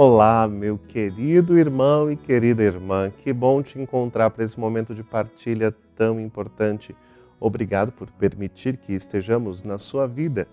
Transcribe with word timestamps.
Olá, 0.00 0.46
meu 0.46 0.78
querido 0.78 1.58
irmão 1.58 2.08
e 2.08 2.14
querida 2.14 2.62
irmã, 2.62 3.10
que 3.10 3.32
bom 3.32 3.60
te 3.60 3.80
encontrar 3.80 4.30
para 4.30 4.44
esse 4.44 4.56
momento 4.56 4.94
de 4.94 5.02
partilha 5.02 5.74
tão 5.96 6.20
importante. 6.20 6.94
Obrigado 7.40 7.90
por 7.90 8.08
permitir 8.12 8.76
que 8.76 8.92
estejamos 8.92 9.64
na 9.64 9.76
sua 9.76 10.06
vida. 10.06 10.46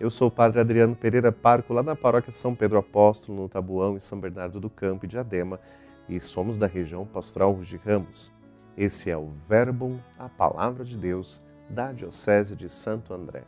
Eu 0.00 0.08
sou 0.08 0.28
o 0.28 0.30
Padre 0.30 0.60
Adriano 0.60 0.96
Pereira 0.96 1.30
Parco, 1.30 1.74
lá 1.74 1.82
na 1.82 1.94
paróquia 1.94 2.32
São 2.32 2.54
Pedro 2.54 2.78
Apóstolo, 2.78 3.42
no 3.42 3.48
Tabuão, 3.50 3.98
em 3.98 4.00
São 4.00 4.18
Bernardo 4.18 4.58
do 4.58 4.70
Campo 4.70 5.04
e 5.04 5.08
Diadema, 5.08 5.60
e 6.08 6.18
somos 6.18 6.56
da 6.56 6.66
região 6.66 7.04
pastoral 7.04 7.54
de 7.60 7.76
Ramos. 7.76 8.32
Esse 8.78 9.10
é 9.10 9.16
o 9.18 9.28
Verbum, 9.46 9.98
a 10.18 10.26
Palavra 10.26 10.86
de 10.86 10.96
Deus, 10.96 11.42
da 11.68 11.92
Diocese 11.92 12.56
de 12.56 12.70
Santo 12.70 13.12
André. 13.12 13.42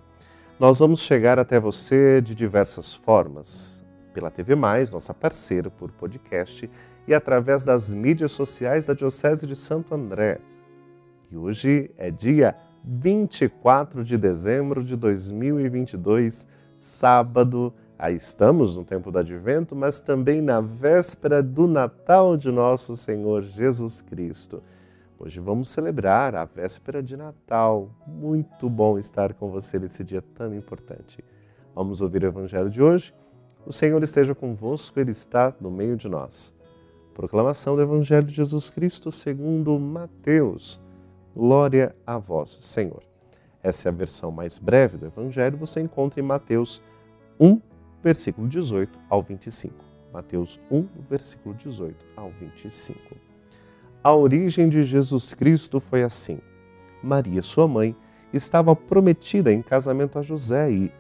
Nós 0.61 0.79
vamos 0.79 1.01
chegar 1.01 1.39
até 1.39 1.59
você 1.59 2.21
de 2.21 2.35
diversas 2.35 2.95
formas 2.95 3.88
pela 4.19 4.33
TV 4.33 4.57
Mais, 4.57 4.91
nossa 4.91 5.15
parceira 5.15 5.71
por 5.71 5.93
podcast, 5.93 6.69
e 7.07 7.15
através 7.15 7.65
das 7.65 7.95
mídias 7.95 8.33
sociais 8.33 8.85
da 8.85 8.93
Diocese 8.93 9.47
de 9.47 9.55
Santo 9.55 9.95
André. 9.95 10.41
E 11.31 11.37
hoje 11.37 11.93
é 11.97 12.11
dia 12.11 12.57
24 12.83 14.03
de 14.03 14.19
dezembro 14.19 14.83
de 14.83 14.97
2022, 14.97 16.49
sábado. 16.75 17.73
Aí 17.97 18.17
estamos 18.17 18.75
no 18.75 18.85
tempo 18.85 19.13
do 19.13 19.19
advento, 19.19 19.77
mas 19.77 20.01
também 20.01 20.41
na 20.41 20.61
véspera 20.61 21.41
do 21.41 21.69
Natal 21.69 22.37
de 22.37 22.51
nosso 22.51 22.97
Senhor 22.97 23.45
Jesus 23.45 24.01
Cristo. 24.01 24.61
Hoje 25.17 25.39
vamos 25.39 25.71
celebrar 25.71 26.35
a 26.35 26.45
véspera 26.45 27.01
de 27.01 27.17
Natal. 27.17 27.89
Muito 28.05 28.69
bom 28.69 28.99
estar 28.99 29.33
com 29.35 29.49
você 29.49 29.79
nesse 29.79 30.03
dia 30.03 30.23
tão 30.35 30.53
importante. 30.53 31.25
Vamos 31.73 32.01
ouvir 32.03 32.25
o 32.25 32.27
evangelho 32.27 32.69
de 32.69 32.83
hoje 32.83 33.15
o 33.69 33.73
Senhor 33.73 34.03
esteja 34.03 34.35
convosco, 34.35 34.99
Ele 34.99 35.11
está 35.11 35.55
no 35.61 35.71
meio 35.71 35.95
de 35.95 36.09
nós. 36.09 36.55
Proclamação 37.13 37.77
do 37.77 37.83
Evangelho 37.83 38.27
de 38.27 38.33
Jesus 38.35 38.71
Cristo 38.71 39.13
segundo 39.13 39.79
Mateus. 39.79 40.81
Glória 41.37 41.95
a 42.07 42.17
vós, 42.17 42.51
Senhor. 42.51 43.03
Essa 43.63 43.89
é 43.89 43.91
a 43.91 43.95
versão 43.95 44.31
mais 44.31 44.59
breve 44.59 44.97
do 44.97 45.05
Evangelho, 45.05 45.59
você 45.59 45.83
encontra 45.83 46.19
em 46.19 46.23
Mateus 46.23 46.81
1, 47.39 47.61
versículo 48.03 48.49
18 48.49 48.99
ao 49.11 49.23
25. 49.23 49.75
Mateus 50.15 50.59
1, 50.71 50.87
versículo 51.07 51.55
18 51.55 52.07
ao 52.17 52.31
25. 52.31 52.99
A 54.03 54.15
origem 54.15 54.71
de 54.71 54.83
Jesus 54.83 55.35
Cristo 55.35 55.79
foi 55.79 56.03
assim. 56.03 56.39
Maria, 57.03 57.43
sua 57.43 57.69
mãe, 57.69 57.95
estava 58.33 58.75
prometida 58.75 59.53
em 59.53 59.61
casamento 59.61 60.19
a 60.19 60.23
José 60.23 60.73
e, 60.73 60.91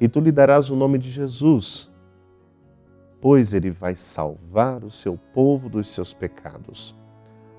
e 0.00 0.08
tu 0.08 0.20
lhe 0.20 0.32
darás 0.32 0.70
o 0.70 0.76
nome 0.76 0.98
de 0.98 1.10
Jesus, 1.10 1.90
pois 3.20 3.54
ele 3.54 3.70
vai 3.70 3.94
salvar 3.94 4.84
o 4.84 4.90
seu 4.90 5.18
povo 5.32 5.68
dos 5.68 5.88
seus 5.88 6.12
pecados. 6.12 6.94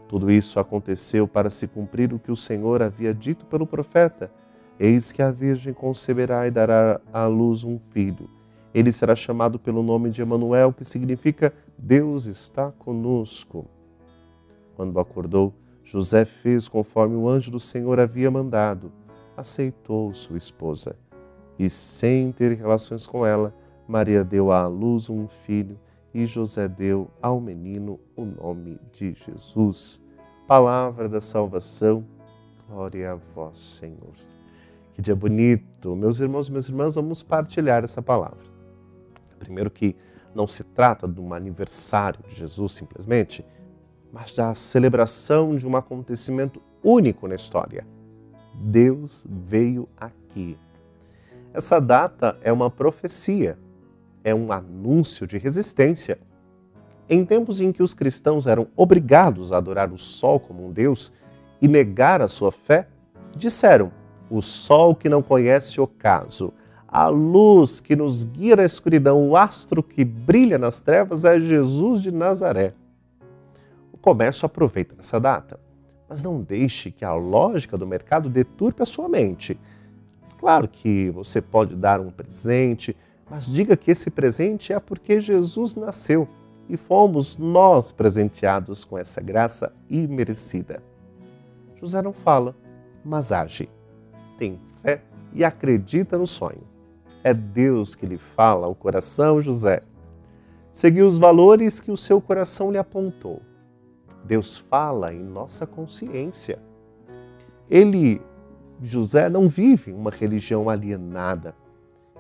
Tudo 0.08 0.30
isso 0.30 0.60
aconteceu 0.60 1.28
para 1.28 1.50
se 1.50 1.68
cumprir 1.68 2.14
o 2.14 2.20
que 2.20 2.32
o 2.32 2.36
Senhor 2.36 2.82
havia 2.82 3.14
dito 3.14 3.46
pelo 3.46 3.66
profeta: 3.66 4.32
Eis 4.80 5.12
que 5.12 5.22
a 5.22 5.32
Virgem 5.32 5.74
conceberá 5.74 6.46
e 6.48 6.52
dará 6.52 7.02
à 7.12 7.26
luz 7.26 7.64
um 7.64 7.80
filho. 7.90 8.30
Ele 8.74 8.92
será 8.92 9.16
chamado 9.16 9.58
pelo 9.58 9.82
nome 9.82 10.10
de 10.10 10.22
Emanuel, 10.22 10.74
que 10.74 10.84
significa 10.84 11.54
Deus 11.78 12.26
está 12.26 12.72
conosco. 12.72 13.66
Quando 14.76 15.00
acordou, 15.00 15.54
José 15.84 16.26
fez 16.26 16.68
conforme 16.68 17.16
o 17.16 17.28
anjo 17.28 17.50
do 17.50 17.60
Senhor 17.60 18.00
havia 18.00 18.30
mandado 18.30 18.92
aceitou 19.38 20.14
sua 20.14 20.38
esposa. 20.38 20.96
E 21.58 21.70
sem 21.70 22.32
ter 22.32 22.54
relações 22.54 23.08
com 23.08 23.26
ela, 23.26 23.54
Maria 23.88 24.24
deu 24.24 24.52
à 24.52 24.68
luz 24.68 25.10
um 25.10 25.28
filho 25.28 25.80
e 26.14 26.26
José 26.26 26.68
deu 26.68 27.10
ao 27.22 27.40
menino 27.40 28.00
o 28.16 28.26
nome 28.26 28.80
de 28.92 29.14
Jesus. 29.14 30.02
Palavra 30.48 31.08
da 31.08 31.22
salvação, 31.22 32.06
glória 32.68 33.12
a 33.12 33.16
vós, 33.16 33.60
Senhor. 33.60 34.14
Que 34.94 35.02
dia 35.02 35.16
bonito! 35.16 35.96
Meus 35.96 36.20
irmãos 36.20 36.48
e 36.48 36.52
minhas 36.52 36.70
irmãs, 36.70 36.96
vamos 36.96 37.24
partilhar 37.24 37.84
essa 37.84 38.02
palavra. 38.02 38.46
Primeiro 39.40 39.70
que 39.70 39.96
não 40.34 40.48
se 40.48 40.64
trata 40.64 41.08
de 41.08 41.20
um 41.20 41.34
aniversário 41.34 42.22
de 42.28 42.36
Jesus 42.36 42.74
simplesmente, 42.74 43.46
mas 44.12 44.34
da 44.34 44.56
celebração 44.56 45.56
de 45.56 45.68
um 45.68 45.76
acontecimento 45.76 46.62
único 46.84 47.28
na 47.28 47.36
história 47.36 47.86
Deus 48.60 49.28
veio 49.30 49.88
aqui. 49.98 50.58
Essa 51.56 51.80
data 51.80 52.38
é 52.42 52.52
uma 52.52 52.70
profecia, 52.70 53.58
é 54.26 54.36
um 54.36 54.52
anúncio 54.52 55.26
de 55.26 55.38
resistência. 55.38 56.20
Em 57.10 57.24
tempos 57.24 57.62
em 57.62 57.72
que 57.72 57.82
os 57.82 57.94
cristãos 57.94 58.46
eram 58.46 58.68
obrigados 58.76 59.54
a 59.54 59.58
adorar 59.58 59.90
o 59.94 59.98
sol 59.98 60.38
como 60.38 60.68
um 60.68 60.72
Deus 60.74 61.14
e 61.62 61.68
negar 61.70 62.22
a 62.22 62.28
sua 62.28 62.52
fé, 62.52 62.90
disseram: 63.34 63.90
o 64.30 64.42
sol 64.42 64.94
que 64.94 65.08
não 65.08 65.22
conhece 65.22 65.80
o 65.80 65.88
caso, 65.88 66.54
a 66.86 67.08
luz 67.08 67.80
que 67.80 67.96
nos 67.96 68.26
guia 68.26 68.58
na 68.58 68.66
escuridão, 68.66 69.30
o 69.30 69.38
astro 69.38 69.82
que 69.82 70.04
brilha 70.04 70.58
nas 70.58 70.82
trevas 70.82 71.24
é 71.24 71.40
Jesus 71.40 72.02
de 72.02 72.12
Nazaré. 72.12 72.74
O 73.94 73.98
comércio 73.98 74.46
aproveita 74.46 74.94
essa 75.00 75.22
data 75.22 75.58
mas 76.08 76.22
não 76.22 76.42
deixe 76.42 76.92
que 76.92 77.04
a 77.04 77.14
lógica 77.14 77.78
do 77.78 77.88
mercado 77.88 78.30
deturpe 78.30 78.84
a 78.84 78.86
sua 78.86 79.10
mente. 79.10 79.60
Claro 80.38 80.68
que 80.68 81.10
você 81.10 81.42
pode 81.42 81.76
dar 81.76 82.00
um 82.00 82.12
presente, 82.12 82.96
mas 83.30 83.46
diga 83.46 83.76
que 83.76 83.92
esse 83.92 84.10
presente 84.10 84.74
é 84.74 84.80
porque 84.80 85.20
Jesus 85.20 85.76
nasceu 85.76 86.28
e 86.68 86.78
fomos 86.78 87.38
nós 87.38 87.92
presenteados 87.92 88.84
com 88.84 88.98
essa 88.98 89.22
graça 89.22 89.72
imerecida. 89.90 90.82
José 91.76 92.02
não 92.02 92.14
fala, 92.14 92.56
mas 93.04 93.32
age. 93.32 93.70
Tem 94.38 94.60
fé 94.82 95.02
e 95.34 95.44
acredita 95.44 96.18
no 96.18 96.28
sonho. 96.28 96.64
É 97.24 97.34
Deus 97.34 97.96
que 97.96 98.06
lhe 98.06 98.18
fala 98.18 98.68
ao 98.68 98.76
coração, 98.76 99.42
José. 99.42 99.82
Seguiu 100.72 101.08
os 101.08 101.18
valores 101.18 101.80
que 101.80 101.92
o 101.92 101.98
seu 101.98 102.20
coração 102.20 102.72
lhe 102.72 102.78
apontou 102.78 103.42
Deus 104.26 104.58
fala 104.58 105.14
em 105.14 105.24
nossa 105.24 105.68
consciência. 105.68 106.58
Ele, 107.70 108.22
José, 108.82 109.30
não 109.30 109.48
vive 109.48 109.92
uma 109.92 110.10
religião 110.10 110.70
alienada 110.70 111.56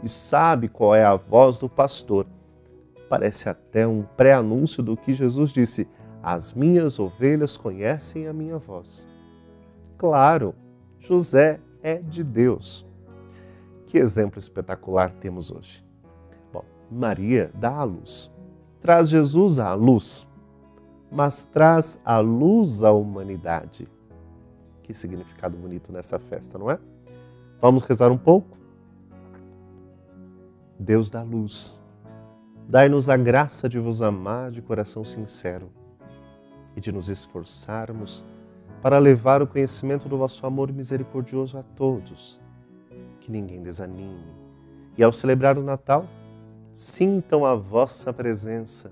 e 0.04 0.10
sabe 0.10 0.68
qual 0.68 0.96
é 0.96 1.04
a 1.04 1.16
voz 1.16 1.58
do 1.58 1.70
pastor. 1.70 2.26
Parece 3.10 3.50
até 3.50 3.88
um 3.88 4.04
pré-anúncio 4.18 4.82
do 4.82 4.98
que 4.98 5.14
Jesus 5.14 5.52
disse: 5.52 5.88
As 6.24 6.54
minhas 6.54 7.00
ovelhas 7.00 7.56
conhecem 7.58 8.28
a 8.28 8.34
minha 8.34 8.58
voz. 8.58 9.08
Claro, 9.97 10.56
José 11.00 11.59
é 11.84 11.97
de 11.97 12.24
Deus. 12.24 12.85
Que 13.85 13.97
exemplo 13.97 14.40
espetacular 14.40 15.12
temos 15.12 15.52
hoje. 15.52 15.84
Bom, 16.52 16.64
Maria 16.91 17.52
dá 17.53 17.76
a 17.76 17.84
luz, 17.84 18.32
traz 18.79 19.09
Jesus 19.09 19.59
à 19.59 19.74
luz 19.74 20.28
mas 21.12 21.46
traz 21.46 22.00
a 22.03 22.20
luz 22.20 22.84
à 22.84 22.91
humanidade. 22.91 23.88
Que 24.85 24.93
significado 24.93 25.58
bonito 25.58 25.91
nessa 25.91 26.20
festa, 26.20 26.59
não 26.59 26.70
é? 26.70 26.78
Vamos 27.59 27.82
rezar 27.82 28.11
um 28.11 28.17
pouco? 28.20 28.55
Deus 30.78 31.09
da 31.09 31.23
luz, 31.23 31.82
dai-nos 32.70 33.09
a 33.09 33.17
graça 33.17 33.67
de 33.67 33.79
vos 33.79 34.03
amar 34.03 34.52
de 34.52 34.61
coração 34.61 35.03
sincero 35.03 35.72
e 36.76 36.79
de 36.79 36.91
nos 36.91 37.09
esforçarmos 37.09 38.23
para 38.79 38.99
levar 38.99 39.41
o 39.41 39.47
conhecimento 39.47 40.08
do 40.08 40.20
vosso 40.20 40.46
amor 40.46 40.72
misericordioso 40.72 41.58
a 41.58 41.64
todos. 41.64 42.40
Que 43.20 43.31
ninguém 43.31 43.64
desanime. 43.64 44.35
E 44.96 45.03
ao 45.03 45.11
celebrar 45.11 45.58
o 45.58 45.64
Natal, 45.64 46.05
sintam 46.72 47.43
a 47.43 47.55
vossa 47.55 48.14
presença, 48.14 48.91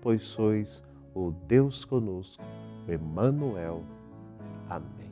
pois 0.00 0.22
sois 0.22 0.84
o 1.12 1.32
Deus 1.48 1.84
conosco, 1.84 2.44
Emmanuel. 2.86 3.82
Amém. 4.70 5.05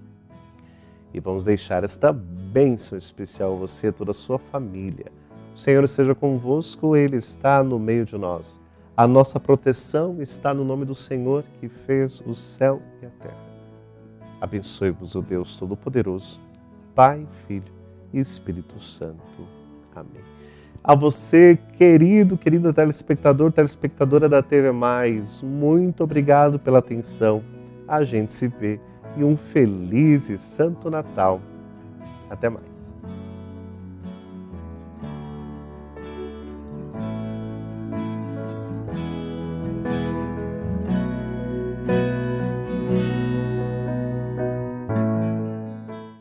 E 1.15 1.21
vamos 1.21 1.45
deixar 1.45 1.85
esta 1.85 2.13
bênção 2.13 2.99
especial 2.99 3.55
a 3.55 3.57
você 3.57 3.87
e 3.87 3.93
toda 3.93 4.11
a 4.11 4.15
sua 4.15 4.37
família. 4.37 5.07
O 5.55 5.59
Senhor 5.59 5.85
esteja 5.85 6.13
convosco, 6.13 6.97
Ele 6.97 7.17
está 7.17 7.63
no 7.63 7.79
meio 7.79 8.05
de 8.05 8.19
nós. 8.19 8.61
A 8.97 9.07
nossa 9.07 9.39
proteção 9.39 10.21
está 10.21 10.53
no 10.53 10.65
nome 10.65 10.85
do 10.85 10.95
Senhor 10.95 11.45
que 11.61 11.69
fez 11.69 12.21
o 12.27 12.35
céu 12.35 12.83
e 13.01 13.07
a 13.07 13.11
terra. 13.11 13.45
Abençoe-vos 14.41 15.15
o 15.15 15.23
Deus 15.23 15.57
Todo-Poderoso, 15.57 16.41
Pai, 16.97 17.27
Filho 17.47 17.73
e 18.13 18.19
Espírito 18.19 18.81
Santo. 18.81 19.47
Amém. 19.95 20.23
A 20.83 20.95
você, 20.95 21.57
querido, 21.79 22.37
querida 22.37 22.73
telespectador, 22.73 23.53
telespectadora 23.53 24.29
da 24.29 24.43
TV 24.43 24.71
Mais, 24.71 25.41
muito 25.41 26.05
obrigado 26.05 26.59
pela 26.59 26.81
atenção. 26.81 27.43
A 27.87 28.05
gente 28.05 28.33
se 28.33 28.49
vê 28.49 28.81
e 29.17 29.25
um 29.25 29.37
feliz 29.37 30.29
e 30.29 30.39
santo 30.39 30.91
Natal. 30.91 31.41
Até 32.31 32.49
mais. 32.49 32.94